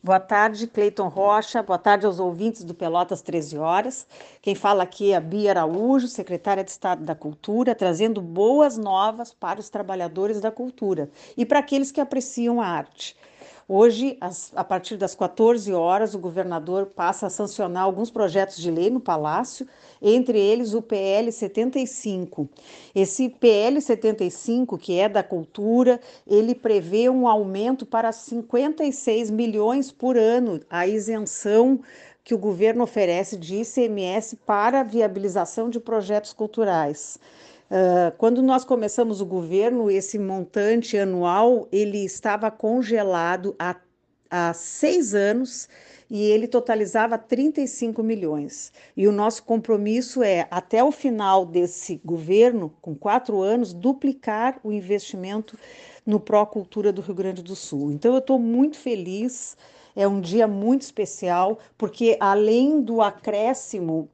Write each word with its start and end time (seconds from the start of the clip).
Boa 0.00 0.20
tarde, 0.20 0.68
Cleiton 0.68 1.08
Rocha. 1.08 1.60
Boa 1.60 1.76
tarde 1.76 2.06
aos 2.06 2.20
ouvintes 2.20 2.62
do 2.62 2.72
Pelotas 2.72 3.20
13 3.20 3.58
Horas. 3.58 4.06
Quem 4.40 4.54
fala 4.54 4.84
aqui 4.84 5.10
é 5.10 5.16
a 5.16 5.20
Bia 5.20 5.50
Araújo, 5.50 6.06
secretária 6.06 6.62
de 6.62 6.70
Estado 6.70 7.02
da 7.02 7.16
Cultura, 7.16 7.74
trazendo 7.74 8.22
boas 8.22 8.78
novas 8.78 9.34
para 9.34 9.58
os 9.58 9.68
trabalhadores 9.68 10.40
da 10.40 10.52
cultura 10.52 11.10
e 11.36 11.44
para 11.44 11.58
aqueles 11.58 11.90
que 11.90 12.00
apreciam 12.00 12.60
a 12.60 12.66
arte. 12.68 13.16
Hoje, 13.70 14.16
a 14.56 14.64
partir 14.64 14.96
das 14.96 15.14
14 15.14 15.74
horas, 15.74 16.14
o 16.14 16.18
governador 16.18 16.86
passa 16.86 17.26
a 17.26 17.30
sancionar 17.30 17.82
alguns 17.82 18.10
projetos 18.10 18.56
de 18.56 18.70
lei 18.70 18.88
no 18.88 18.98
Palácio, 18.98 19.68
entre 20.00 20.40
eles 20.40 20.72
o 20.72 20.80
PL 20.80 21.30
75. 21.30 22.48
Esse 22.94 23.28
PL 23.28 23.78
75, 23.78 24.78
que 24.78 24.98
é 24.98 25.06
da 25.06 25.22
cultura, 25.22 26.00
ele 26.26 26.54
prevê 26.54 27.10
um 27.10 27.28
aumento 27.28 27.84
para 27.84 28.10
56 28.10 29.30
milhões 29.30 29.92
por 29.92 30.16
ano, 30.16 30.62
a 30.70 30.86
isenção 30.86 31.78
que 32.24 32.32
o 32.32 32.38
governo 32.38 32.84
oferece 32.84 33.36
de 33.36 33.60
ICMS 33.60 34.36
para 34.46 34.80
a 34.80 34.82
viabilização 34.82 35.68
de 35.68 35.78
projetos 35.78 36.32
culturais. 36.32 37.18
Uh, 37.70 38.16
quando 38.16 38.42
nós 38.42 38.64
começamos 38.64 39.20
o 39.20 39.26
governo, 39.26 39.90
esse 39.90 40.18
montante 40.18 40.96
anual 40.96 41.68
ele 41.70 41.98
estava 41.98 42.50
congelado 42.50 43.54
há, 43.58 43.76
há 44.30 44.54
seis 44.54 45.14
anos 45.14 45.68
e 46.10 46.22
ele 46.22 46.48
totalizava 46.48 47.18
35 47.18 48.02
milhões. 48.02 48.72
E 48.96 49.06
o 49.06 49.12
nosso 49.12 49.42
compromisso 49.42 50.22
é, 50.22 50.46
até 50.50 50.82
o 50.82 50.90
final 50.90 51.44
desse 51.44 52.00
governo, 52.04 52.74
com 52.80 52.94
quatro 52.94 53.42
anos, 53.42 53.74
duplicar 53.74 54.58
o 54.64 54.72
investimento 54.72 55.58
no 56.06 56.18
Pró 56.18 56.46
Cultura 56.46 56.90
do 56.90 57.02
Rio 57.02 57.14
Grande 57.14 57.42
do 57.42 57.54
Sul. 57.54 57.92
Então, 57.92 58.14
eu 58.14 58.18
estou 58.18 58.38
muito 58.38 58.78
feliz. 58.78 59.56
É 59.94 60.08
um 60.08 60.20
dia 60.20 60.46
muito 60.46 60.82
especial, 60.82 61.58
porque 61.76 62.16
além 62.20 62.80
do 62.80 63.02
acréscimo 63.02 64.08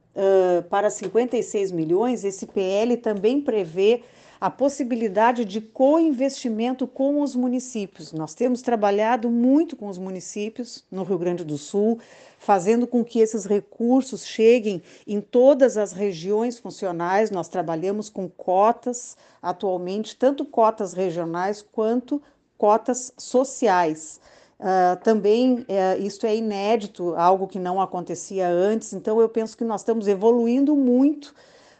para 0.69 0.89
56 0.89 1.71
milhões, 1.71 2.23
esse 2.23 2.45
PL 2.45 2.97
também 2.97 3.41
prevê 3.41 4.03
a 4.39 4.49
possibilidade 4.49 5.45
de 5.45 5.61
co-investimento 5.61 6.85
com 6.85 7.21
os 7.21 7.35
municípios. 7.35 8.11
Nós 8.11 8.33
temos 8.33 8.61
trabalhado 8.61 9.29
muito 9.29 9.75
com 9.75 9.87
os 9.87 9.97
municípios 9.97 10.83
no 10.91 11.03
Rio 11.03 11.17
Grande 11.17 11.43
do 11.43 11.57
Sul, 11.57 11.99
fazendo 12.37 12.85
com 12.85 13.03
que 13.03 13.19
esses 13.19 13.45
recursos 13.45 14.25
cheguem 14.25 14.83
em 15.07 15.19
todas 15.19 15.77
as 15.77 15.93
regiões 15.93 16.59
funcionais. 16.59 17.31
Nós 17.31 17.47
trabalhamos 17.47 18.09
com 18.09 18.29
cotas 18.29 19.17
atualmente, 19.41 20.15
tanto 20.15 20.45
cotas 20.45 20.93
regionais 20.93 21.61
quanto 21.61 22.21
cotas 22.57 23.13
sociais. 23.17 24.19
Uh, 24.59 24.95
também 25.03 25.59
uh, 25.59 26.01
isso 26.01 26.25
é 26.25 26.35
inédito, 26.35 27.13
algo 27.15 27.45
que 27.45 27.59
não 27.59 27.81
acontecia 27.81 28.47
antes, 28.47 28.93
então 28.93 29.19
eu 29.19 29.27
penso 29.27 29.57
que 29.57 29.65
nós 29.65 29.81
estamos 29.81 30.07
evoluindo 30.07 30.75
muito 30.77 31.35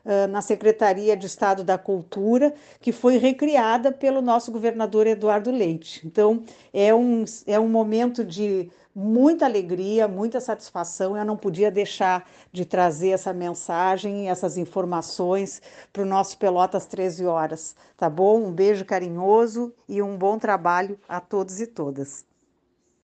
uh, 0.05 0.27
na 0.29 0.41
Secretaria 0.41 1.15
de 1.15 1.25
Estado 1.25 1.63
da 1.63 1.77
Cultura, 1.77 2.53
que 2.81 2.91
foi 2.91 3.17
recriada 3.17 3.93
pelo 3.93 4.21
nosso 4.21 4.51
governador 4.51 5.07
Eduardo 5.07 5.51
Leite. 5.51 6.05
Então 6.05 6.43
é 6.73 6.93
um, 6.93 7.23
é 7.47 7.57
um 7.57 7.69
momento 7.69 8.25
de 8.25 8.69
muita 8.93 9.45
alegria, 9.45 10.05
muita 10.07 10.41
satisfação. 10.41 11.17
Eu 11.17 11.23
não 11.23 11.37
podia 11.37 11.71
deixar 11.71 12.29
de 12.51 12.65
trazer 12.65 13.11
essa 13.11 13.31
mensagem, 13.31 14.29
essas 14.29 14.57
informações 14.57 15.61
para 15.93 16.03
o 16.03 16.05
nosso 16.05 16.37
Pelotas 16.37 16.85
13 16.85 17.25
Horas, 17.25 17.75
tá 17.95 18.09
bom? 18.09 18.43
Um 18.43 18.51
beijo 18.51 18.83
carinhoso 18.83 19.73
e 19.87 20.01
um 20.01 20.17
bom 20.17 20.37
trabalho 20.37 20.99
a 21.07 21.21
todos 21.21 21.61
e 21.61 21.67
todas. 21.67 22.34